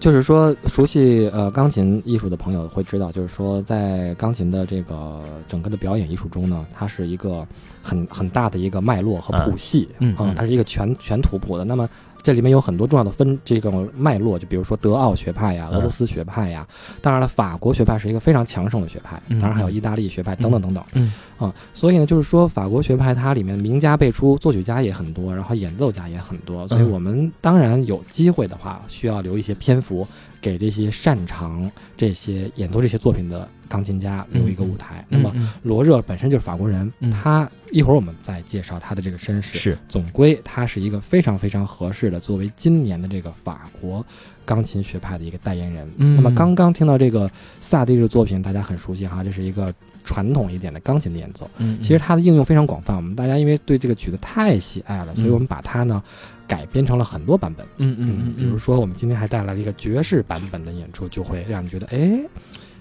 [0.00, 7.46] 就是说熟悉呃钢琴艺术的朋友会知道，就是说在钢琴的这个整个的表演艺术中呢，它是一个
[7.82, 11.66] 很很大的一个脉络和谱系，嗯嗯它是一个全全图谱的。
[11.66, 11.86] 那么
[12.22, 15.76] 这里面有很多重要的分这种脉络，就比如说德奥学派呀、嗯。
[15.76, 16.66] 俄罗斯学派呀，
[17.00, 20.84] 当然了，法国学派是一个非常强盛的学派，嗯当然还有意大利学派等等等等。
[20.94, 21.12] 嗯。
[21.38, 30.06] 啊，所以呢，就是说法国学派它里面名家辈出，作曲家也很多，然后演奏家也很多，所以嗯我们当然有机会的话，需要留一些篇幅
[30.40, 35.02] 给这些擅长这些演奏这些作品的钢琴家留一个舞台。
[35.08, 39.56] 那么罗热本身就是法国人，嗯他一会儿我们再介绍他的这个身世。
[39.56, 44.04] 是总归他是一个非常非常合适的作为今年的这个法国
[44.44, 45.88] 钢琴学派的一个代言人。
[45.98, 47.30] 嗯那么刚刚听到这个
[47.60, 49.72] 萨蒂这个作品，大家很熟悉哈，这是一个
[50.04, 51.48] 传统一点的钢琴的演奏。
[51.58, 56.02] 嗯，其实它的应用非常广泛，我们大家因为对这个曲子太喜爱了，所以嗯我们把它呢
[56.48, 57.64] 改编成了很多版本。
[57.76, 62.20] 嗯嗯嗯，比如说我们今天还带来了一个爵士版本的演出，就会让你觉得哎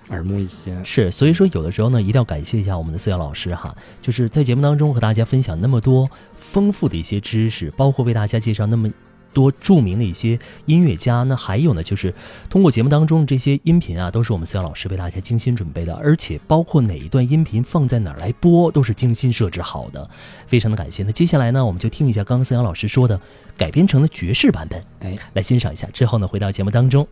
[0.09, 0.83] 耳目一新。
[0.85, 8.91] 是，所以说有的时候呢，一定要感谢一下我们的思瑶老师哈，就是在节目当中和大家分享那么多丰富的一些知识，包括为大家介绍那么。
[9.31, 12.11] 多著名的一些音乐家，那还有呢，就是
[12.49, 20.09] 通过节目当中这些音频啊，都是我们思瑶老师为大家精心准备的，而且包括哪一段音频放在哪儿来播，都是精心设置好的，
[20.47, 21.03] 非常的感谢。
[21.03, 23.21] 那接下来呢，我们就听一下刚刚思瑶老师说的
[23.55, 25.87] 改编成的爵士版本，哎，来欣赏一下。
[25.93, 27.07] 之后呢，回到节目当中。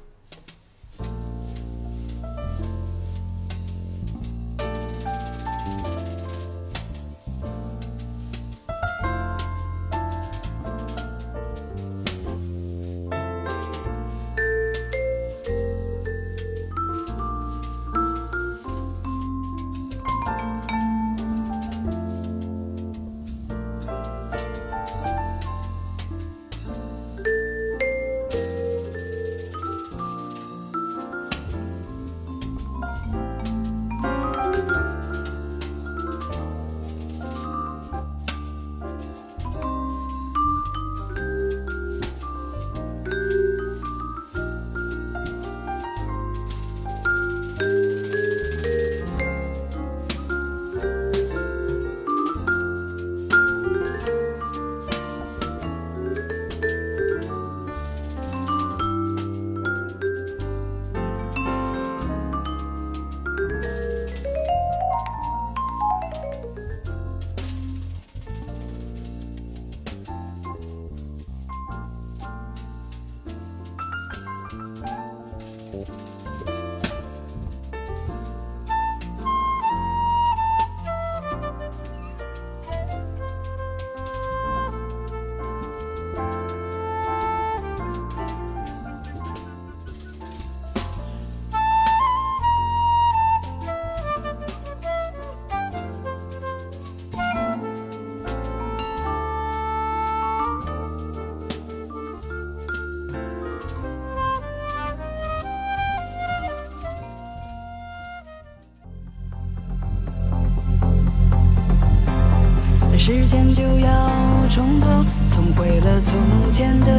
[113.07, 114.11] 时间就要
[114.49, 116.91] 重头，重回了从前的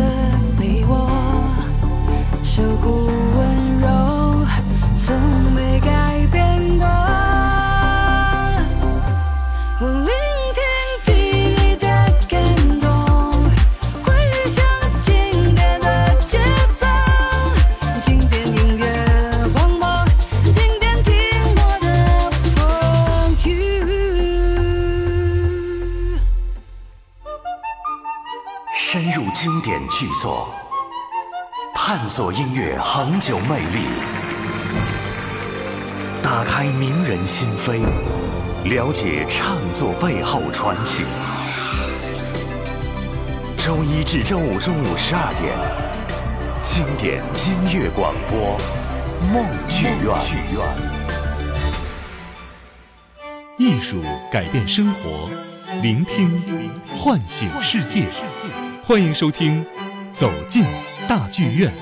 [0.58, 1.06] 你我，
[2.42, 4.46] 守护温柔，
[4.96, 5.14] 从
[5.52, 6.86] 没改变过。
[29.98, 30.48] 经典巨作，
[31.74, 33.88] 探索音乐恒久魅力，
[36.22, 37.82] 打开名人心扉，
[38.62, 41.02] 了解唱作背后传奇。
[43.56, 45.52] 周一至周五中午十二点，
[46.62, 48.56] 经典音乐广播，
[49.32, 50.14] 梦剧院。
[53.58, 55.28] 艺术改变生活，
[55.82, 56.40] 聆听
[56.96, 58.06] 唤醒世界。
[58.84, 59.62] 欢迎收听
[60.18, 60.64] 《走进
[61.08, 61.72] 大剧院》。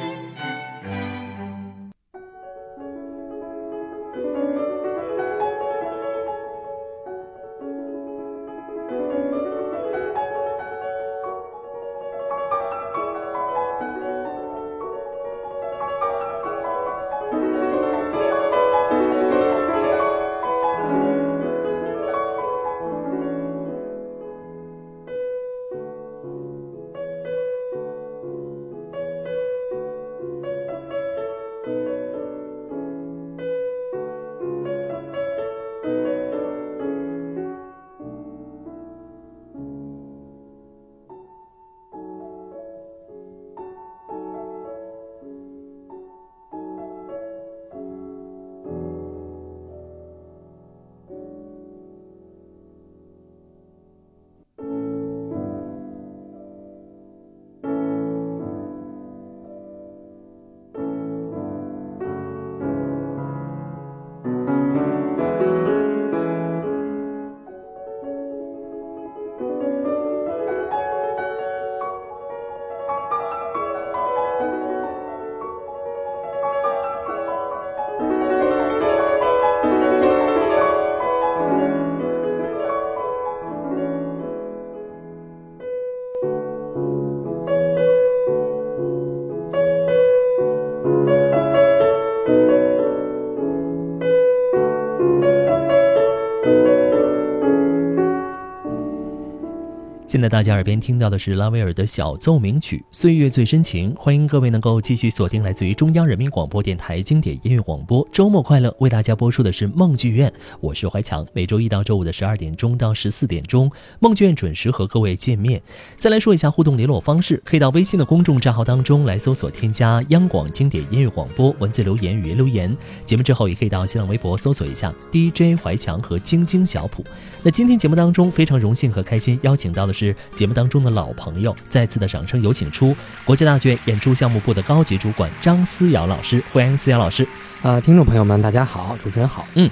[100.27, 108.05] 在大家耳边听到的是拉威尔的小奏鸣曲《岁月最深情》，欢迎各位能够继续锁定来自于中央人民广播电台经典音乐广播。
[108.13, 111.25] 周末快乐，为大家播出的是梦剧院，我是怀强。
[111.33, 115.63] 每周一到周五的十二点钟到十四点钟，梦剧院准时和各位见面。
[115.97, 122.77] 再来说一下互动联络方式，可以到微信的公众账号当中来搜索添加央广经典音乐广播，文字留言、语音留言。
[123.05, 127.05] 节目之后也可以到新浪微博搜索一下 DJ 怀强和晶晶小普。
[127.45, 137.27] 那今天节目当中非常荣幸和开心邀请到的是节目当中的老朋友，再次的掌声有请出国家大剧院演出项目部的高级主管张思瑶老师，欢迎思瑶老师。
[137.63, 139.47] 啊，听众朋友们，大家好，主持人好。
[139.55, 139.71] 嗯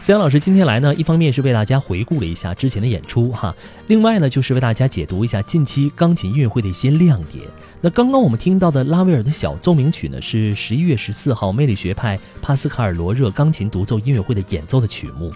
[0.00, 3.54] 思瑶老师今天来呢，一方面是为大家回顾了一下之前的演出哈，
[3.86, 7.46] 另外呢就是为大家解读一下近期钢琴音乐会的一些亮点。
[7.80, 15.32] 那刚刚我们听到的拉威尔的小奏鸣曲呢，是十一月十四号魅力学派帕斯卡尔罗热钢琴独奏音乐会的演奏的曲目。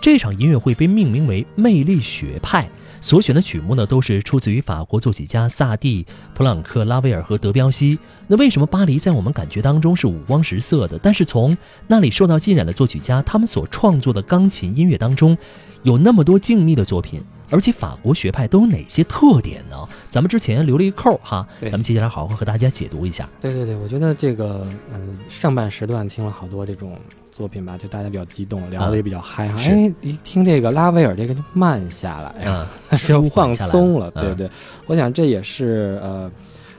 [0.00, 2.68] 这场音乐会被命名为魅力学派，
[3.02, 7.98] 所选的曲目呢都是出自于法国作曲家萨蒂、普朗克、拉威尔和德彪西。
[8.28, 11.54] 那为什么巴黎在我们感觉当中是五光十色的，但是从
[11.88, 15.36] 那里受到浸染的作曲家，他们所创作的钢琴音乐当中，
[15.82, 17.20] 有那么多静谧的作品？
[17.52, 19.76] 而且法国学派都有哪些特点呢？
[20.10, 23.28] 咱们之前留了一扣哈，对咱们接下来好好和大家解读一下。
[23.40, 26.98] 对对对，我觉得这个嗯，上半时段听了好多这种
[27.30, 29.58] 作品吧，就大家比较激动，聊的也比较嗨哈。
[29.58, 34.10] 是哎，一听这个拉威尔这个就慢下来呀，嗯， 就放松了。
[34.16, 34.50] 嗯对对，
[34.86, 36.30] 我想这也是呃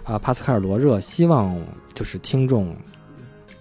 [0.04, 1.60] 啊帕斯卡尔罗热希望
[1.94, 2.76] 就是听众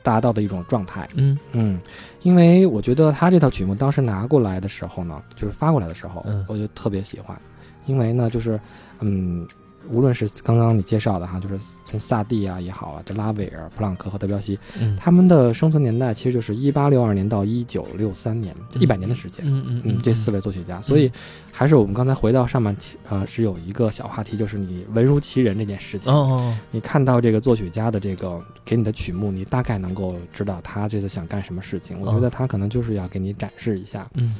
[0.02, 1.08] 达到的一种状态。
[1.14, 1.38] 嗯。
[1.52, 1.80] 嗯，
[2.22, 6.44] 因为我觉得他这套曲目当时拿过来的时候呢，就是发过来的时候，嗯。
[6.48, 7.40] 我就特别喜欢，
[7.86, 8.60] 因为呢，就是
[9.00, 9.46] 嗯，
[9.90, 19.44] 无论是刚刚你介绍的哈，就是从萨蒂啊也好啊，这拉威尔、普朗克和德彪西，嗯他们的生存年代其实就是一八六二年到一九六三年，一百年的时间。
[19.46, 21.10] 嗯嗯嗯，这四位作曲家，所以
[21.50, 26.12] 还是我们刚才回到上半题，呃，是有一个小话题，就是你文如其人这件事情。
[26.12, 32.00] 哦哦你看到这个作曲家的这个给你的曲目，你大概能够知道他这次想干什么事情。
[32.00, 34.34] 我觉得他可能就是要给你展示一下嗯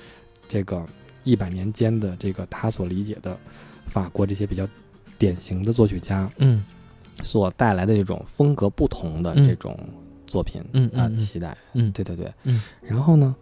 [0.46, 0.84] 这个
[1.24, 3.36] 一百年间的这个他所理解的
[3.86, 4.66] 法国这些比较
[5.22, 6.64] 典型的作曲家嗯
[7.22, 9.78] 所带来的这种风格不同的嗯这种
[10.26, 11.56] 作品啊、嗯嗯嗯期待。
[11.74, 13.32] 嗯，对对对，嗯，然后呢，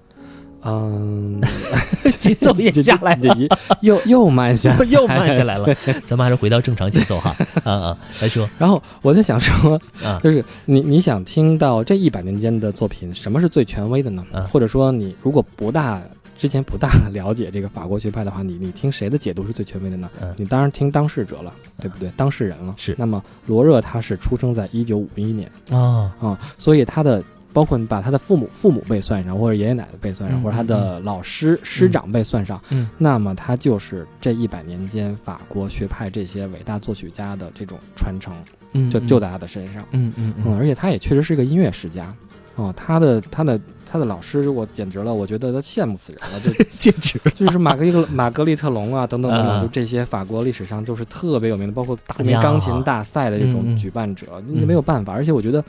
[0.62, 1.40] 嗯，
[2.21, 3.35] 节奏也下来了，
[3.81, 5.75] 又又慢下来又慢下来了。
[6.07, 7.35] 咱们还是回到正常节奏哈。
[7.64, 14.23] 啊啊，来说然后我在想说，啊，就是你你想听到这一百年间的作品，什么是最权威的呢？
[14.35, 16.03] 嗯或者说你如果不大
[16.40, 20.11] 之前不大了解这个法国学派的话，你你听谁的解读是最权威的呢？
[20.22, 22.11] 嗯你当然听当事者了，对不对？
[22.16, 22.74] 当事人了。
[22.79, 27.22] 是那么罗热他是出生在一九五一年啊，啊、所以他的。
[27.53, 38.33] 包括你把他的父母父母辈算上，或者爷爷奶奶辈算上，嗯或者他的老师师长辈算上，嗯那么他就是这一百年间法国学派这些伟大作曲家的这种传承，
[38.74, 39.85] 嗯，就就在他的身上。
[39.90, 42.14] 嗯嗯嗯，嗯而且他也确实是个音乐世家，
[42.56, 55.64] 哦，他的他的他的老师我简直了，我觉得他羡慕死人了，就 简直就是玛格丽特玛格丽特龙啊等等等啊等，就这些法国历史上就是特别有名的，包括大型钢琴大赛的这种举办者，你没有办法，而且我觉得。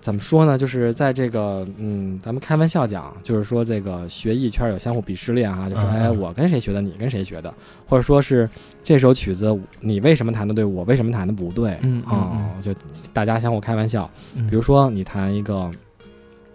[0.00, 0.56] 怎么说呢？
[0.56, 5.92] 就是在这个，嗯，咱们开玩笑讲，就是说这个学艺圈有相互鄙视链哈，就是嗯嗯。
[6.00, 7.52] 哎，我跟谁学的，你跟谁学的，
[7.86, 8.48] 或者说是
[8.82, 12.72] 这首曲子你为什么弹的对，我为什么弹的不对，嗯嗯啊、就
[13.12, 14.10] 大家相互开玩笑。
[14.36, 14.46] 嗯。
[14.46, 15.70] 比如说你弹一个，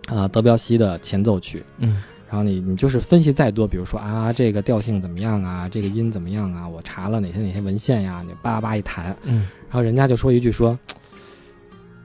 [0.08, 10.78] 啊、德彪西的前奏曲，嗯然后你你就是分析再多，比如说啊这个调性怎么样啊，这个音怎么样啊，我查了哪些哪些文献呀，你叭叭一弹，嗯然后人家就说一句说，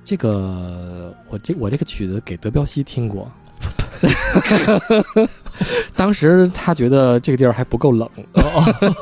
[0.04, 3.30] 这个我这我这个曲子给德彪西听过。
[5.94, 8.08] 当时他觉得这个地儿还不够冷，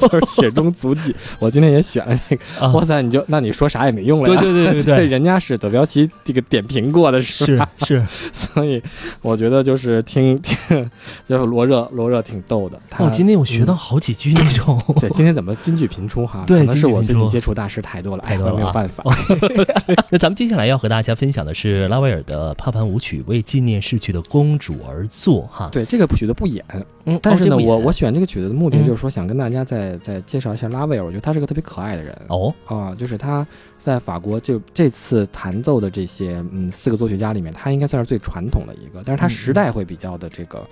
[0.01, 1.15] 就是雪中足迹。
[1.39, 4.41] 我今天也选了这个，啊哇塞，你就那你说啥也没用了对呀。
[4.41, 7.69] 对对对对， 人家是德彪西这个点评过的是是吧？
[7.87, 8.83] 是，所以
[9.23, 10.91] 我觉得就是听听，
[11.25, 12.81] 就是罗热罗热挺逗的。
[12.91, 16.43] 他我今天我学到好几句那种，对今天怎么金句频出哈？
[16.45, 19.05] 对可能是我最近接触大师太多了，太多了啊哎我没有办法。
[20.11, 25.69] 那咱们接下来要和大家分享的是拉威尔的帕凡舞曲，为纪念逝去的公主而作哈。
[25.73, 26.65] 对这个曲子不演，
[27.07, 31.05] 嗯，但是呢，我我选这个曲子的目的嗯就是说想跟大家再再介绍一下拉威尔。
[31.05, 33.45] 我觉得他是个特别可爱的人哦，啊，就是他
[33.79, 40.65] 在法国就这次弹奏的这些嗯四个作曲家里面，他应该算是最传统的一个，但是他嗯时代会比较的这个，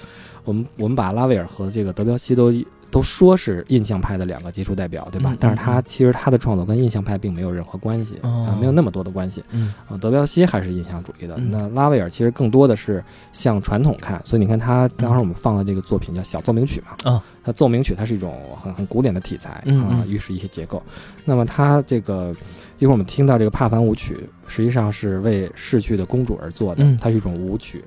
[0.44, 2.52] 我们我们把拉威尔和这个德彪西都
[2.91, 5.30] 都说是印象派的两个杰出代表，对吧？
[5.32, 9.97] 嗯但是他嗯其实他的创作跟印象派并没有任何关系啊、哦没有那么多的关系嗯啊。
[10.01, 20.82] 德彪西还是印象主义的，嗯那拉威尔其实更多的是向传统看，所以你看他当时我们放的这个作品叫小奏鸣曲嘛，啊，他奏鸣曲它是一种很很古典的题材嗯啊，嗯预示一些结构。
[21.24, 22.34] 那么他这个
[22.78, 27.84] 一会儿我们听到这个帕凡舞曲，实际上是为逝去的公主而做的嗯，它是一种舞曲。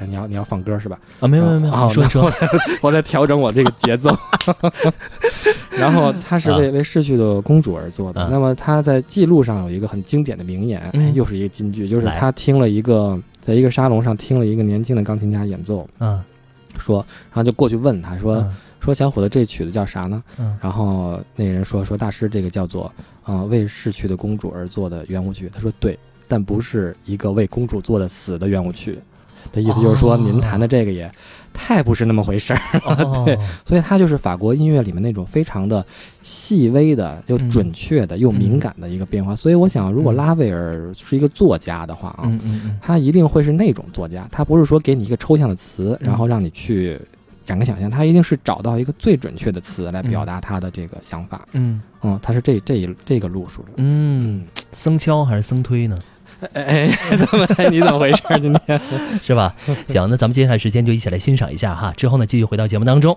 [0.00, 0.98] 哎，你要你要放歌是吧？
[1.20, 2.30] 啊，没有没有没有，说说，
[2.80, 4.10] 我在调整我这个节奏。
[5.78, 8.20] 然后他是为为逝去的公主而做的。
[8.22, 10.82] 啊那么他在记录上有一个很经典的名言，
[11.14, 16.22] 又是一个金句，就是他听了一个在一个沙龙上听了一个年轻的钢琴家演奏，嗯
[16.78, 18.36] 说，然后就过去问他说。
[18.36, 20.22] 嗯说小伙子，这曲子叫啥呢？
[20.38, 22.90] 嗯然后那人说说大师，这个叫做
[23.24, 25.50] 呃为逝去的公主而做的圆舞曲。
[25.52, 28.98] 他说对，但不是一个为公主做的死的圆舞曲。
[29.52, 31.10] 的意思就是说，哦您弹的这个也
[31.52, 32.60] 太不是那么回事儿。
[32.84, 32.94] 哦
[33.26, 33.36] 对
[33.66, 35.84] 所以它就是法国音乐里面那种非常的
[36.22, 39.34] 细微的、又嗯准确的、又敏感的一个变化。
[39.34, 42.30] 所以我想，如果嗯拉威尔是一个作家的话啊，
[42.80, 46.98] 他一定会是那种作家，他不是说给你一个抽象的词，嗯然后让你去
[47.44, 51.46] 展开想象，他一定是找到一个最准确的词来表达他的这个想法。
[51.52, 53.68] 嗯嗯，他是这这一这个路数的。
[53.76, 55.98] 嗯，僧敲还是僧推呢？
[56.52, 58.22] 哎哎，怎么你怎么回事？
[58.40, 58.80] 今天
[59.22, 59.54] 是吧？
[59.88, 63.16] 行，那咱们接下来时间就一起来欣赏一下哈，之后呢继续回到节目当中。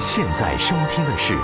[0.00, 1.36] 现在收听的是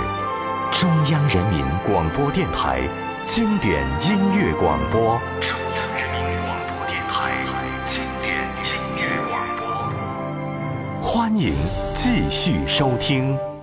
[0.71, 2.87] 中央人民广播电台
[3.25, 5.19] 经典音乐广播。
[5.41, 7.43] 中央人民广播电台
[7.83, 8.33] 经典
[8.63, 11.01] 音乐广播。
[11.01, 11.53] 欢迎
[11.93, 13.54] 继续收听。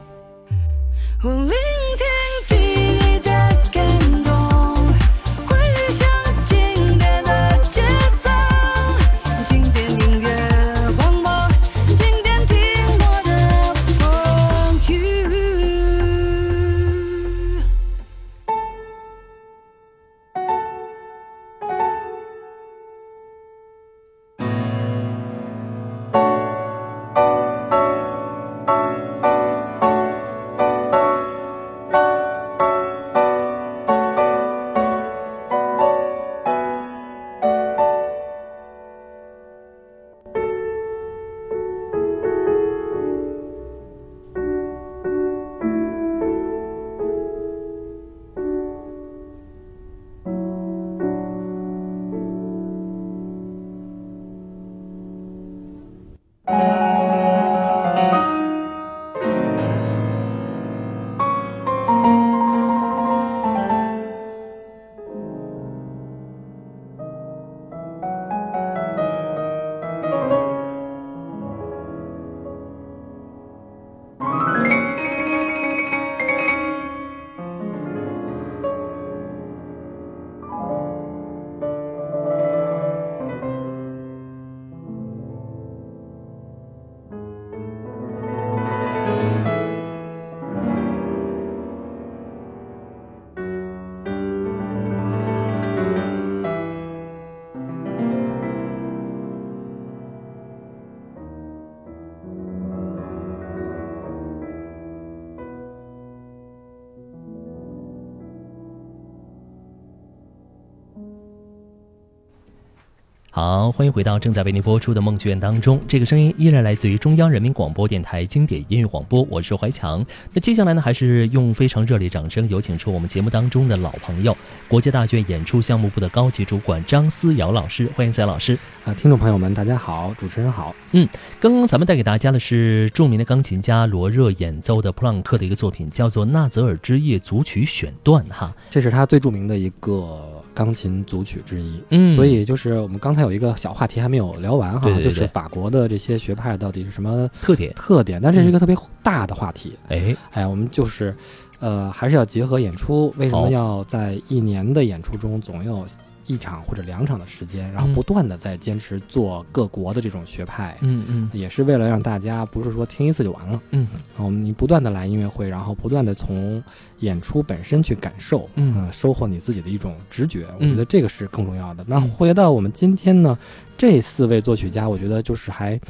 [113.35, 115.81] 好，欢迎回到正在为您播出的梦剧院当中。
[115.89, 120.05] 这个声音依然来自于中央人民广播电台经典音乐广播，我是怀强。
[120.35, 124.37] 那接下来呢，还是用非常热烈掌声有请出我们节目当中的老朋友，
[124.69, 128.53] 国家大剧院演出项目部的高级主管张思瑶老师，欢迎思瑶老师。
[128.85, 130.75] 啊，听众朋友们，大家好，主持人好。
[130.91, 131.09] 嗯
[131.41, 138.55] 刚刚咱们带给大家的是著名的钢琴家罗热演奏的普朗克的一个作品，叫做《纳泽尔之夜组曲选段》哈。
[138.69, 141.83] 这是他最著名的一个钢琴组曲之一。
[141.91, 148.21] 嗯所以就是我们刚才有一个小话题还没有聊完哈，对对对就是法国的这些学派到底是什么特点，特点？
[148.23, 149.77] 但这是一个特别大的话题。
[149.89, 151.15] 哎，哎，我们就是，
[151.61, 153.13] 呃，还是要结合演出。
[153.17, 155.85] 为什么要在一年的演出中总有
[156.27, 160.77] 一场或者两场的时间，然后嗯不断的在坚持做各国的这种学派？
[160.81, 166.63] 嗯嗯也是为了让大家不是说听一次就完了，嗯啊，我们你不断的来音乐会，然后不断的从
[167.01, 171.85] 演出本身去感受，嗯呃收获你自己的一种直觉，我嗯觉得这个是更重要的。
[171.87, 173.37] 那嗯回到我们今天呢，
[173.77, 175.81] 这四位作曲家，我觉得就是还，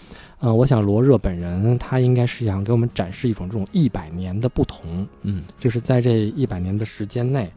[0.41, 7.51] 呃，我想罗热本人他应该是想给我们展示一种这种一百年的不同，嗯就是在这一百年的时间内。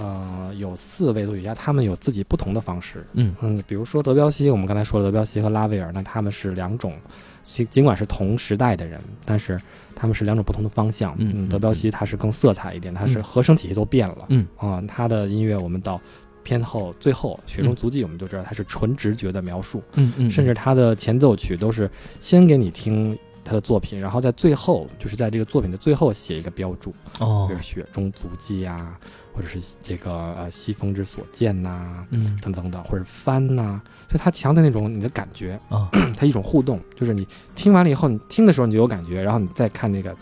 [0.00, 3.04] 呃，有四位作曲家，他们有自己不同的方式。
[3.12, 6.94] 嗯嗯，比如说德彪西，我们刚才说了德彪西和拉威尔，那他们是两种，
[7.42, 9.60] 尽尽管是同时代的人，但是
[9.94, 11.14] 他们是两种不同的方向。
[11.18, 14.24] 嗯嗯德彪西他是更色彩一点，他是嗯和声体系都变了。
[14.28, 16.00] 嗯啊，他的音乐我们到
[16.42, 21.90] 偏后最后《雪中嗯足迹》，我们就知道他是纯直觉的描述，嗯嗯，甚至他的前奏曲都是
[22.20, 23.18] 先给你听。
[23.44, 28.98] 他的作品，然后在最后，就是在这个作品的最后写一个标注，哦比如，雪中足迹呀、
[29.32, 40.14] 或者是这个呃西风之所见呐、嗯等等等，或者翻呐、所以他强调那种你的感觉，啊，它一种互动，就是你听完了以后，你听的时候你就有感觉，然后你再看这个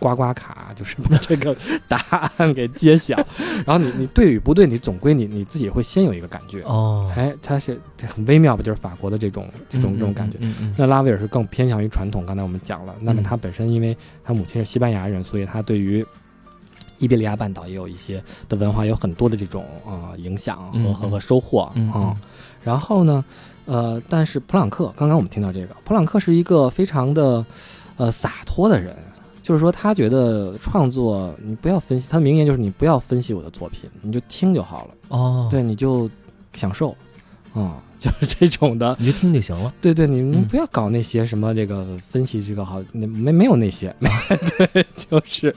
[0.00, 1.54] 刮刮卡，就是把 这个
[1.86, 1.98] 答
[2.38, 3.16] 案给揭晓，
[3.64, 10.38] 然后你你对与不对，你总归你你自己会先有一个感觉，哦，哎，它是很微妙吧，就是法国的这种这种嗯这种感觉。
[10.40, 12.94] 嗯嗯那拉威尔是更偏向于传统，刚才我们讲了。
[13.00, 16.04] 那么嗯他本身因为他母亲是西班牙人，所以他对于
[16.98, 22.16] 伊比利亚半岛也有一些的文化有很多的这种呃影响和嗯和和收获嗯啊。
[22.62, 23.24] 然后呢，
[23.64, 27.44] 呃，但是普朗克，刚刚我们听到这个，普朗克是一个非常的
[27.96, 28.94] 呃洒脱的人，
[29.50, 36.08] 就是说他觉得创作你不要分析，他的名言就是你不要分析我的作品，你就听就好了，哦，，对，你就
[36.54, 36.96] 享受，
[37.56, 38.96] 嗯、 就是这种的。
[39.00, 39.74] 你就听就行了。
[39.80, 44.08] 对对，你们嗯不要搞那些什么这个分析这个好，那没没有那些，没
[44.72, 45.52] 对，就是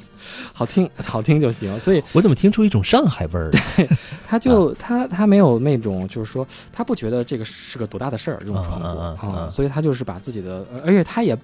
[0.53, 1.79] 好听好听就行。
[1.79, 3.51] 所以我怎么听出一种上海味儿？
[3.77, 3.87] 对
[4.25, 11.37] 他就他他没有那种就是说他不觉得这个是个多大的事儿这种创作嗯嗯嗯嗯所以他就是把自己的，呃而且他也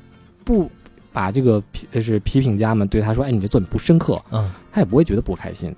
[0.44, 0.68] 不
[1.12, 4.50] 把这个批就是批评家们对他说，哎，你这作品不深刻，嗯。
[4.72, 5.76] 他也不会觉得不开心。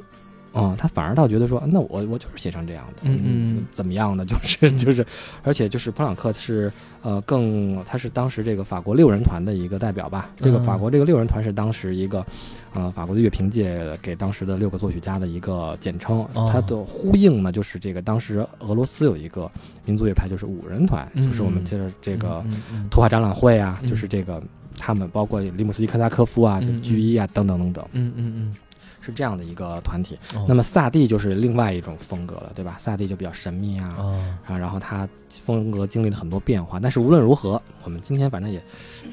[0.54, 5.06] 嗯，他反而倒觉得说，那我我就是写成这样的，嗯嗯怎么样的， 就是就是，
[5.44, 6.70] 而且就是普朗克是
[7.02, 10.64] 呃更他是当时这个法国六人团的一个代表吧，这个嗯。
[10.66, 12.26] 法国这个六人团是当时一个
[12.74, 16.50] 呃法国的乐评界给当时的六个作曲家的一个简称，哦。
[16.52, 19.50] 它的呼应呢就是这个当时俄罗斯有一个
[19.86, 22.44] 民族乐派就是五人团，嗯就是我们接着这个
[22.90, 23.88] 图画展览会啊，嗯。
[23.88, 24.44] 就是这个
[24.82, 28.56] 他们包括里姆斯基科萨科夫啊，居一啊等等等等，嗯嗯嗯
[29.04, 30.18] 是这样的一个团体。
[30.36, 32.76] 嗯，那么萨蒂就是另外一种风格了，对吧？
[32.80, 36.80] 萨蒂就比较神秘啊，哦，啊，然后他风格经历了很多变化。
[36.80, 38.62] 但是无论如何，我们今天反正也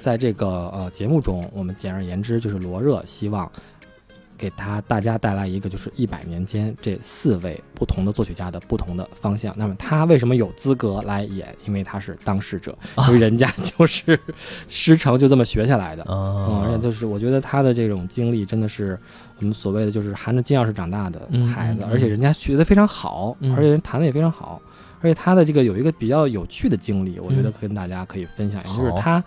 [0.01, 3.51] 在这个呃节目中，我们简而言之就是罗热希望
[4.39, 9.53] 给他大家带来一个就是一百年间这四位不同的作曲家的不同的方向。
[9.57, 11.55] 那么他为什么有资格来演？
[11.67, 12.77] 因为他是当事者，
[13.09, 14.19] 因为人家就是
[14.69, 16.05] 师承就这么学下来的。
[16.05, 18.99] 而且就是我觉得他的这种经历真的是
[19.41, 24.63] 我们所谓的就是含着金钥匙长大的孩子，而且人家学得非常好，嗯而且人弹的也非常好，
[25.01, 29.25] 而且他的这个有一个比较有趣的经历，我觉得嗯跟大家可以分享一下，就是好他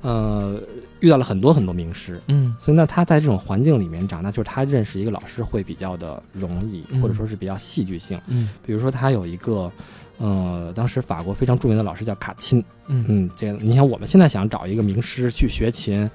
[0.00, 0.60] 呃
[1.00, 2.20] 遇到了很多很多名师。
[2.28, 2.54] 嗯。
[2.58, 8.20] 所以呢，他在这种环境里面长大，就是他认识一个老师会比较的容易，嗯或者说是比较戏剧性。
[8.26, 8.48] 嗯。
[8.64, 9.70] 比如说，他有一个，
[10.18, 13.04] 呃，当时法国非常著名的老师叫卡钦，嗯。
[13.08, 16.08] 嗯，这个你想我们现在想找一个名师去学琴，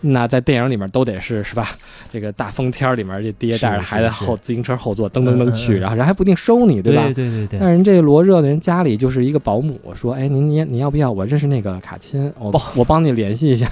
[0.00, 1.68] 那在电影里面都得是是吧？
[2.10, 7.02] 这个大风天儿里面，这爹带着孩子是是后自行车后座噔噔噔去，然后人还不一定收你，对吧？
[7.06, 11.10] 对对对对，但人这罗热的人家里就是一个保姆，说，哎，您您你要不要？
[11.10, 13.68] 我认识那个卡钦，我保我帮你联系一下，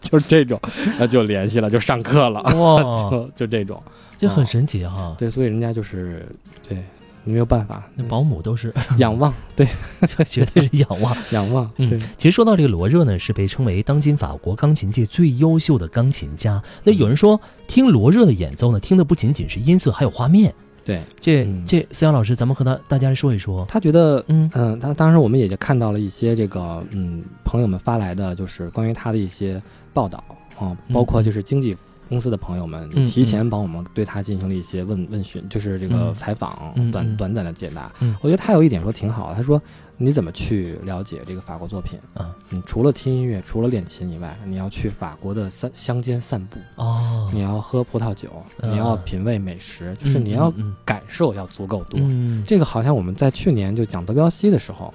[0.00, 0.58] 就是这种，
[0.98, 3.82] 那就联系了，就上课了，哇，就就这种，
[4.16, 5.14] 就很神奇哈。
[5.18, 6.26] 对，所以人家就是
[6.66, 6.78] 对，
[7.24, 9.66] 没有办法，那保姆都是 仰望，对，
[10.26, 11.16] 绝对是仰望。
[11.32, 16.62] 仰望，嗯对，其实说到这个罗热呢，是被称为当今法国钢琴界最优秀的钢琴家。
[16.84, 20.52] 那有人说，听罗热的演奏呢，听的不仅仅是音色，还有画面。
[20.84, 23.64] 对这嗯这思阳老师，咱们和他大家说一说。
[23.68, 29.62] 他觉得，嗯嗯，他当时我们也就看到了一些这个嗯朋友们发来的，就是关于他的一些
[29.92, 30.24] 报道
[30.58, 31.76] 啊、包括就是经纪
[32.12, 36.14] 公司的朋友们嗯提前帮我们对他进行了一些问问询，就是这个嗯。
[36.14, 36.92] 采访嗯嗯。
[36.92, 37.90] 短短暂的解答。
[38.00, 38.14] 嗯。
[38.20, 39.60] 我觉得他有一点说挺好，他说
[39.96, 42.36] 你怎么去了解这个法国作品啊？
[42.50, 48.28] 你除了听音乐，除了练琴以外，你要去法国的散乡间散步，哦，你要喝葡萄酒，
[48.60, 48.94] 嗯你要。
[49.06, 50.76] 品味美食，就是你要嗯。
[50.84, 51.98] 感受要足够多。
[51.98, 52.44] 嗯。
[52.46, 54.92] 这个好像我们在去年就讲德彪西的时候，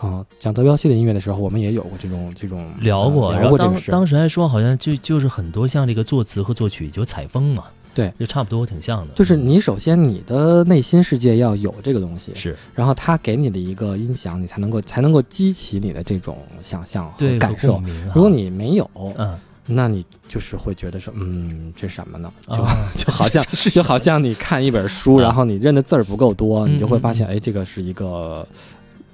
[0.00, 3.90] 啊、讲德彪西的音乐的时候，我们也有过这种这种聊过，呃然后当聊过这个事。
[3.92, 9.12] 当时还说好像就就是很多像这个作词和作曲就采风嘛，对，就差不多挺像的。
[9.14, 17.82] 就是你首先你的内心世界要有这个东西，是然后他给你的一个音响，你才能够才能够激起你的这种想象和感受
[18.14, 19.38] 如果你没有，嗯
[19.72, 22.32] 那你就是会觉得说，嗯，这什么呢？
[22.48, 28.44] 就、 啊就好像就好像你看一本书，啊然后你认的字儿不够多，嗯你就会发现，嗯哎，这个是一个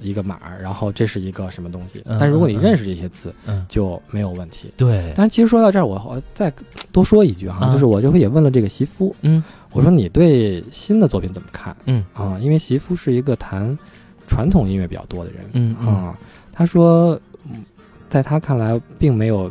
[0.00, 2.02] 一个码儿，然后这是一个什么东西。
[2.06, 4.72] 嗯但如果你认识这些词，嗯，就没有问题。
[4.76, 6.52] 对，但是其实说到这儿，我我再
[6.92, 7.72] 多说一句哈，啊。
[7.72, 9.42] 就是我这回也问了这个席夫，嗯。
[9.72, 11.76] 我说你对新的作品怎么看？
[11.86, 12.04] 嗯。
[12.12, 12.38] 啊？
[12.40, 13.76] 因为席夫是一个弹
[14.26, 15.86] 传统音乐比较多的人，嗯嗯。
[15.86, 16.18] 啊，
[16.52, 17.18] 他说，
[17.48, 17.64] 嗯
[18.08, 19.50] 在他看来，并没有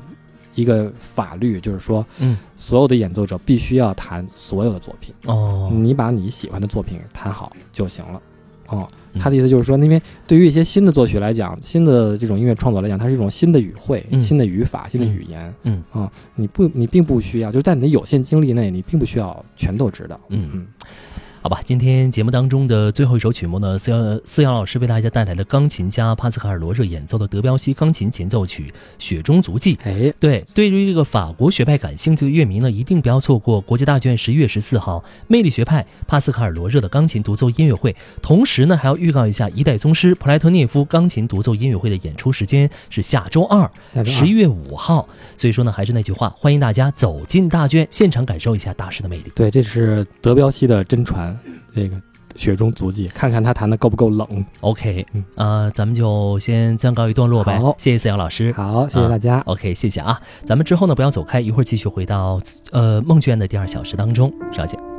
[0.55, 2.37] 一个法律，就是说，嗯。
[2.55, 5.69] 所有的演奏者必须要弹所有的作品，哦。
[5.71, 8.21] 你把你喜欢的作品弹好就行了。
[8.67, 15.53] 哦，嗯他的意思就是说，因为对于一些新的作曲来讲，新的这种音乐创作来讲，它是一种新的语汇、嗯新的语法、新的语言。
[15.63, 20.19] 嗯啊，你不，你并不需要，就是在你的有限精力内，你并不需要全都知道。
[20.29, 20.67] 嗯嗯，
[21.45, 28.63] 好吧，今天节目当中的最后一首曲目呢，思瑶思瑶老师为大家带来的钢琴家帕斯卡尔·罗热演奏的德彪西钢琴前奏曲
[28.97, 29.75] 《雪中足迹》。
[29.83, 37.95] 哎，对，对于这个法国学派感兴趣的乐迷呢，一定不要错过国际大剧院十一月十四号魅力学派帕斯卡尔·罗热的钢琴独奏音乐会。
[38.23, 45.07] 同时呢，还要预告一下一代宗师普莱特涅夫钢琴独奏音乐会的演出时间是下周二，下周二十一月五号。
[45.37, 49.31] 所以说呢，还是那句话，欢迎大家走进大剧院，现场感受一下大师的魅力。
[49.35, 51.34] 对，这是德彪西的真传，
[51.71, 51.95] 这个
[52.35, 54.45] 雪中足迹，看看他弹的够不够冷。
[54.61, 57.75] OK，嗯呃，咱们就先暂告一段落呗好。
[57.77, 58.51] 谢谢思阳老师。
[58.51, 59.39] 好，谢谢大家。
[59.45, 60.19] OK，谢谢啊。
[60.43, 64.94] 咱们之后呢，不要走开，一会儿继续回到呃梦剧院的第二小时当中，稍见。